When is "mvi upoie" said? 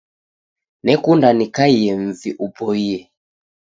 2.05-2.99